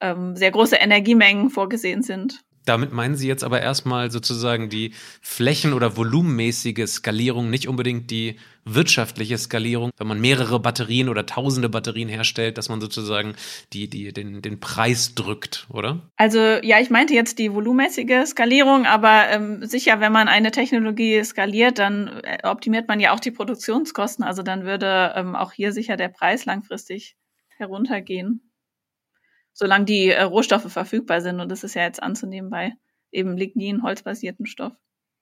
ähm, 0.00 0.34
sehr 0.34 0.50
große 0.50 0.76
Energiemengen 0.76 1.50
vorgesehen 1.50 2.02
sind. 2.02 2.44
Damit 2.68 2.92
meinen 2.92 3.16
Sie 3.16 3.26
jetzt 3.26 3.44
aber 3.44 3.62
erstmal 3.62 4.10
sozusagen 4.10 4.68
die 4.68 4.92
flächen- 5.22 5.72
oder 5.72 5.96
volumenmäßige 5.96 6.86
Skalierung, 6.86 7.48
nicht 7.48 7.66
unbedingt 7.66 8.10
die 8.10 8.36
wirtschaftliche 8.64 9.38
Skalierung, 9.38 9.90
wenn 9.96 10.06
man 10.06 10.20
mehrere 10.20 10.60
Batterien 10.60 11.08
oder 11.08 11.24
tausende 11.24 11.70
Batterien 11.70 12.10
herstellt, 12.10 12.58
dass 12.58 12.68
man 12.68 12.82
sozusagen 12.82 13.34
die, 13.72 13.88
die, 13.88 14.12
den, 14.12 14.42
den 14.42 14.60
Preis 14.60 15.14
drückt, 15.14 15.66
oder? 15.70 16.10
Also 16.16 16.38
ja, 16.38 16.78
ich 16.78 16.90
meinte 16.90 17.14
jetzt 17.14 17.38
die 17.38 17.54
volumenmäßige 17.54 18.26
Skalierung, 18.26 18.84
aber 18.84 19.28
ähm, 19.30 19.64
sicher, 19.64 20.00
wenn 20.00 20.12
man 20.12 20.28
eine 20.28 20.50
Technologie 20.50 21.24
skaliert, 21.24 21.78
dann 21.78 22.20
äh, 22.22 22.38
optimiert 22.42 22.86
man 22.88 23.00
ja 23.00 23.14
auch 23.14 23.20
die 23.20 23.30
Produktionskosten. 23.30 24.24
Also 24.24 24.42
dann 24.42 24.64
würde 24.64 25.14
ähm, 25.16 25.34
auch 25.34 25.52
hier 25.52 25.72
sicher 25.72 25.96
der 25.96 26.08
Preis 26.08 26.44
langfristig 26.44 27.16
heruntergehen 27.56 28.47
solange 29.58 29.86
die 29.86 30.10
äh, 30.10 30.22
Rohstoffe 30.22 30.70
verfügbar 30.70 31.20
sind. 31.20 31.40
Und 31.40 31.50
das 31.50 31.64
ist 31.64 31.74
ja 31.74 31.82
jetzt 31.82 32.00
anzunehmen 32.00 32.48
bei 32.48 32.74
eben 33.10 33.36
Lignin, 33.36 33.82
holzbasierten 33.82 34.46
Stoff. 34.46 34.72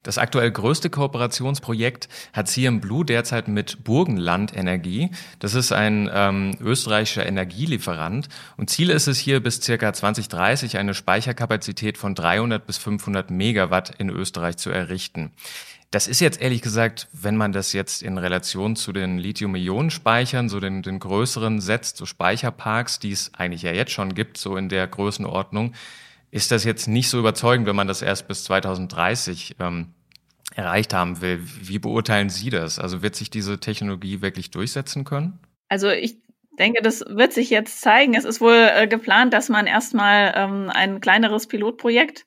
Das 0.03 0.19
aktuell 0.19 0.51
größte 0.51 0.91
Kooperationsprojekt 0.91 2.07
hat 2.31 2.47
CM 2.47 2.79
Blue 2.79 3.03
derzeit 3.03 3.47
mit 3.47 3.83
Burgenland 3.83 4.55
Energie. 4.55 5.09
Das 5.39 5.55
ist 5.55 5.71
ein 5.71 6.09
ähm, 6.13 6.55
österreichischer 6.61 7.25
Energielieferant. 7.25 8.29
Und 8.57 8.69
Ziel 8.69 8.91
ist 8.91 9.07
es 9.07 9.17
hier 9.17 9.41
bis 9.41 9.59
circa 9.59 9.91
2030 9.91 10.77
eine 10.77 10.93
Speicherkapazität 10.93 11.97
von 11.97 12.13
300 12.13 12.65
bis 12.65 12.77
500 12.77 13.31
Megawatt 13.31 13.95
in 13.97 14.09
Österreich 14.09 14.57
zu 14.57 14.69
errichten. 14.69 15.31
Das 15.91 16.09
ist 16.09 16.19
jetzt 16.19 16.41
ehrlich 16.41 16.61
gesagt, 16.61 17.07
wenn 17.13 17.37
man 17.37 17.53
das 17.53 17.71
jetzt 17.71 18.03
in 18.03 18.17
Relation 18.17 18.75
zu 18.75 18.91
den 18.91 19.17
Lithium-Ionen-Speichern, 19.17 20.49
so 20.49 20.59
den, 20.59 20.81
den 20.81 20.99
größeren 20.99 21.61
setzt, 21.61 21.95
so 21.95 22.05
Speicherparks, 22.05 22.99
die 22.99 23.11
es 23.11 23.33
eigentlich 23.33 23.61
ja 23.61 23.71
jetzt 23.71 23.91
schon 23.91 24.13
gibt, 24.13 24.37
so 24.37 24.57
in 24.57 24.67
der 24.67 24.85
Größenordnung, 24.85 25.73
ist 26.29 26.51
das 26.51 26.65
jetzt 26.65 26.87
nicht 26.87 27.09
so 27.09 27.19
überzeugend, 27.19 27.67
wenn 27.67 27.75
man 27.75 27.87
das 27.87 28.01
erst 28.01 28.27
bis 28.27 28.43
2030 28.43 29.55
ähm, 29.59 29.93
erreicht 30.55 30.93
haben 30.93 31.21
will. 31.21 31.39
Wie 31.41 31.79
beurteilen 31.79 32.29
Sie 32.29 32.49
das? 32.49 32.79
Also 32.79 33.01
wird 33.01 33.15
sich 33.15 33.29
diese 33.29 33.59
Technologie 33.59 34.21
wirklich 34.21 34.51
durchsetzen 34.51 35.05
können? 35.05 35.39
Also 35.69 35.89
ich 35.89 36.17
denke, 36.59 36.81
das 36.81 37.03
wird 37.07 37.31
sich 37.31 37.49
jetzt 37.49 37.79
zeigen. 37.81 38.13
Es 38.13 38.25
ist 38.25 38.41
wohl 38.41 38.69
äh, 38.73 38.87
geplant, 38.87 39.33
dass 39.33 39.47
man 39.47 39.67
erstmal 39.67 40.33
ähm, 40.35 40.69
ein 40.69 40.99
kleineres 40.99 41.47
Pilotprojekt 41.47 42.25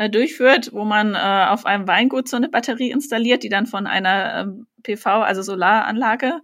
äh, 0.00 0.08
durchführt, 0.08 0.72
wo 0.72 0.86
man 0.86 1.14
äh, 1.14 1.46
auf 1.50 1.66
einem 1.66 1.86
Weingut 1.86 2.26
so 2.26 2.38
eine 2.38 2.48
Batterie 2.48 2.90
installiert, 2.90 3.42
die 3.42 3.50
dann 3.50 3.66
von 3.66 3.86
einer 3.86 4.40
ähm, 4.40 4.66
PV, 4.82 5.06
also 5.20 5.42
Solaranlage, 5.42 6.40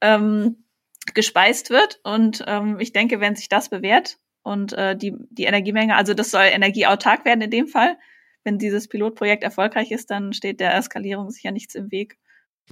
ähm, 0.00 0.64
gespeist 1.12 1.70
wird. 1.70 1.98
Und 2.04 2.44
ähm, 2.46 2.78
ich 2.78 2.92
denke, 2.92 3.18
wenn 3.18 3.34
sich 3.34 3.48
das 3.48 3.68
bewährt 3.68 4.18
und 4.44 4.74
äh, 4.74 4.96
die, 4.96 5.12
die 5.30 5.42
Energiemenge, 5.42 5.96
also 5.96 6.14
das 6.14 6.30
soll 6.30 6.44
energieautark 6.44 7.24
werden 7.24 7.40
in 7.40 7.50
dem 7.50 7.66
Fall, 7.66 7.96
wenn 8.44 8.58
dieses 8.58 8.86
Pilotprojekt 8.86 9.42
erfolgreich 9.42 9.90
ist, 9.90 10.12
dann 10.12 10.32
steht 10.32 10.60
der 10.60 10.76
Eskalierung 10.76 11.30
sicher 11.30 11.50
nichts 11.50 11.74
im 11.74 11.90
Weg. 11.90 12.16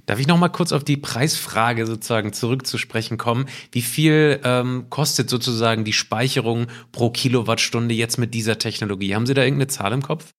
Darf 0.05 0.19
ich 0.19 0.27
noch 0.27 0.37
mal 0.37 0.49
kurz 0.49 0.71
auf 0.71 0.83
die 0.83 0.97
Preisfrage 0.97 1.85
sozusagen 1.85 2.33
zurückzusprechen 2.33 3.17
kommen? 3.17 3.45
Wie 3.71 3.81
viel 3.81 4.39
ähm, 4.43 4.87
kostet 4.89 5.29
sozusagen 5.29 5.85
die 5.85 5.93
Speicherung 5.93 6.67
pro 6.91 7.09
Kilowattstunde 7.09 7.93
jetzt 7.95 8.17
mit 8.17 8.33
dieser 8.33 8.57
Technologie? 8.57 9.15
Haben 9.15 9.25
Sie 9.25 9.33
da 9.33 9.43
irgendeine 9.43 9.67
Zahl 9.67 9.93
im 9.93 10.01
Kopf? 10.01 10.33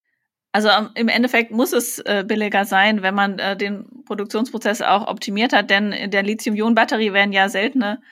Also 0.52 0.68
ähm, 0.68 0.90
im 0.94 1.08
Endeffekt 1.08 1.50
muss 1.50 1.72
es 1.72 1.98
äh, 2.00 2.24
billiger 2.26 2.64
sein, 2.64 3.02
wenn 3.02 3.14
man 3.14 3.38
äh, 3.38 3.56
den 3.56 4.04
Produktionsprozess 4.04 4.82
auch 4.82 5.08
optimiert 5.08 5.52
hat, 5.52 5.70
denn 5.70 5.92
in 5.92 6.10
der 6.10 6.22
Lithium-Ionen-Batterie 6.22 7.12
werden 7.12 7.32
ja 7.32 7.48
seltene, 7.48 8.02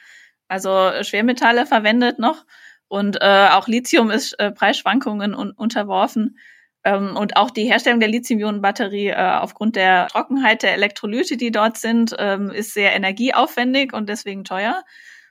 also 0.48 0.90
Schwermetalle 1.02 1.66
verwendet 1.66 2.18
noch 2.18 2.44
und 2.88 3.22
äh, 3.22 3.48
auch 3.52 3.68
Lithium 3.68 4.10
ist 4.10 4.38
äh, 4.38 4.50
Preisschwankungen 4.50 5.34
un 5.34 5.52
unterworfen. 5.52 6.36
Ähm, 6.84 7.16
und 7.16 7.36
auch 7.36 7.50
die 7.50 7.64
Herstellung 7.64 8.00
der 8.00 8.08
Lithium-Ionen-Batterie 8.08 9.08
äh, 9.08 9.14
aufgrund 9.14 9.76
der 9.76 10.08
Trockenheit 10.08 10.62
der 10.62 10.74
Elektrolyte, 10.74 11.36
die 11.36 11.50
dort 11.50 11.78
sind, 11.78 12.14
ähm, 12.18 12.50
ist 12.50 12.74
sehr 12.74 12.94
energieaufwendig 12.94 13.92
und 13.92 14.08
deswegen 14.08 14.44
teuer. 14.44 14.82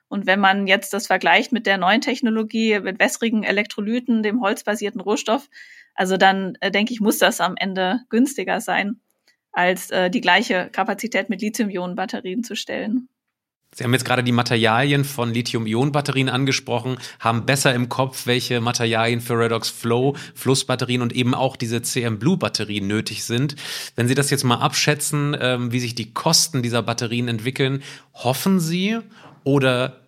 Und 0.08 0.25
wenn 0.25 0.39
man 0.39 0.67
jetzt 0.67 0.93
das 0.93 1.08
vergleicht 1.08 1.51
mit 1.51 1.65
der 1.65 1.77
neuen 1.77 2.01
Technologie, 2.01 2.79
mit 2.79 3.00
wässrigen 3.00 3.43
Elektrolyten, 3.43 4.24
dem 4.24 4.41
holzbasierten 4.41 5.01
Rohstoff, 5.01 5.50
also 5.96 6.17
dann 6.17 6.58
äh, 6.62 6.72
denke 6.72 6.93
ich, 6.93 7.01
muss 7.01 7.17
das 7.17 7.41
am 7.41 7.55
Ende 7.58 8.01
günstiger 8.10 8.62
sein, 8.62 9.00
als 9.51 9.89
äh, 9.91 10.10
die 10.10 10.22
gleiche 10.22 10.70
Kapazität 10.72 11.29
mit 11.29 11.41
Lithium-Ionen-Batterien 11.41 12.43
zu 12.43 12.55
stellen. 12.55 13.10
Sie 13.74 13.86
haben 13.86 13.94
jetzt 13.94 14.04
gerade 14.04 14.24
die 14.24 14.34
Materialien 14.34 15.06
von 15.06 15.34
Lithium-Ionen-Batterien 15.34 16.28
angesprochen, 16.28 16.98
haben 17.22 17.46
besser 17.46 17.74
im 17.74 17.88
Kopf, 17.88 18.28
welche 18.28 18.60
Materialien 18.60 19.22
für 19.22 19.40
Redox 19.40 19.70
Flow, 19.70 20.18
Flussbatterien 20.36 21.01
und 21.01 21.13
eben 21.13 21.34
auch 21.34 21.56
diese 21.56 21.82
CM 21.82 22.20
Blue-Batterien 22.20 22.86
nötig 22.86 23.24
sind. 23.24 23.56
Wenn 23.96 24.10
Sie 24.10 24.16
das 24.16 24.30
jetzt 24.30 24.44
mal 24.44 24.58
abschätzen, 24.58 25.38
ähm, 25.40 25.72
wie 25.72 25.80
sich 25.80 25.96
die 25.96 26.13
Kosten 26.13 26.62
dieser 26.62 26.82
Batterien 26.82 27.30
entwickeln, 27.30 27.82
hoffen 28.13 28.60
Sie 28.60 29.00
oder 29.46 30.01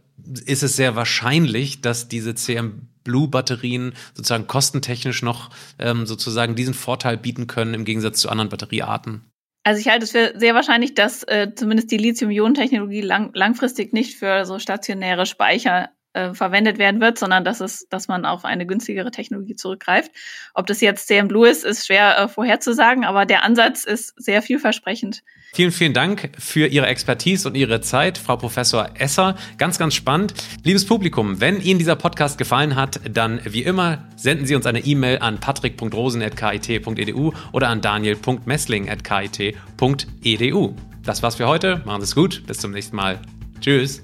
ist 0.46 0.64
es 0.64 0.76
sehr 0.76 0.98
wahrscheinlich, 0.98 1.80
dass 1.80 2.10
diese 2.10 2.36
CM 2.36 2.90
Blue-Batterien 3.06 3.94
sozusagen 4.14 4.48
kostentechnisch 4.48 5.22
noch 5.22 5.50
ähm, 5.80 6.06
sozusagen 6.06 6.56
diesen 6.56 6.74
Vorteil 6.74 7.18
bieten 7.18 7.48
können 7.48 7.74
im 7.74 7.86
Gegensatz 7.86 8.20
zu 8.20 8.30
anderen 8.30 8.50
Batteriearten? 8.50 9.22
Also 9.64 9.80
ich 9.80 9.88
halte 9.88 10.04
es 10.04 10.12
für 10.12 10.34
sehr 10.36 10.56
wahrscheinlich, 10.56 10.94
dass 10.94 11.24
äh, 11.24 11.54
zumindest 11.56 11.92
die 11.92 11.98
Lithium-Ionen-Technologie 11.98 13.02
lang, 13.02 13.32
langfristig 13.34 13.94
nicht 13.94 14.18
für 14.18 14.46
so 14.46 14.60
stationäre 14.60 15.26
Speicher 15.26 15.90
äh, 16.14 16.34
verwendet 16.34 16.78
werden 16.78 17.02
wird, 17.02 17.20
sondern 17.20 17.44
dass 17.44 17.60
es, 17.60 17.88
dass 17.90 18.08
man 18.08 18.26
auf 18.26 18.46
eine 18.46 18.66
günstigere 18.66 19.12
Technologie 19.12 19.56
zurückgreift. 19.56 20.12
Ob 20.54 20.68
das 20.68 20.80
jetzt 20.82 21.08
CM 21.08 21.28
Blue 21.28 21.48
ist, 21.48 21.66
ist 21.66 21.88
schwer 21.88 22.18
äh, 22.18 22.28
vorherzusagen, 22.28 23.04
aber 23.04 23.26
der 23.26 23.44
Ansatz 23.44 23.84
ist 23.84 24.14
sehr 24.18 24.42
vielversprechend. 24.42 25.24
Vielen, 25.54 25.72
vielen 25.72 25.94
Dank 25.94 26.32
für 26.40 26.66
Ihre 26.68 26.88
Expertise 26.88 27.48
und 27.48 27.56
Ihre 27.56 27.80
Zeit, 27.82 28.18
Frau 28.18 28.38
Professor 28.38 28.90
Esser. 28.96 29.36
Ganz, 29.58 29.78
ganz 29.78 29.94
spannend. 29.94 30.34
Liebes 30.64 30.88
Publikum, 30.88 31.40
wenn 31.42 31.62
Ihnen 31.62 31.78
dieser 31.78 31.96
Podcast 31.96 32.40
gefallen 32.40 32.76
hat, 32.76 33.00
dann 33.10 33.40
wie 33.44 33.62
immer 33.62 34.08
senden 34.16 34.48
Sie 34.48 34.56
uns 34.56 34.66
eine 34.66 34.80
E-Mail 34.80 35.20
an 35.20 35.40
patrick.rosen.kit.edu 35.40 37.34
oder 37.52 37.70
an 37.70 37.82
daniel.messling.kit.edu. 37.82 40.76
Das 41.04 41.22
war's 41.22 41.36
für 41.36 41.48
heute. 41.48 41.84
Machen 41.86 42.02
Sie 42.02 42.06
es 42.06 42.16
gut. 42.16 42.42
Bis 42.48 42.58
zum 42.60 42.72
nächsten 42.72 42.96
Mal. 42.96 43.22
Tschüss. 43.60 44.04